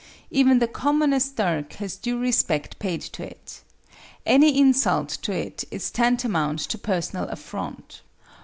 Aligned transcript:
Even 0.31 0.57
the 0.57 0.67
commonest 0.67 1.35
dirk 1.35 1.73
has 1.73 1.95
due 1.95 2.17
respect 2.17 2.79
paid 2.79 3.01
to 3.01 3.21
it. 3.23 3.61
Any 4.25 4.57
insult 4.59 5.09
to 5.21 5.31
it 5.31 5.63
is 5.69 5.91
tantamount 5.91 6.57
to 6.69 6.79
personal 6.79 7.27
affront. 7.29 8.01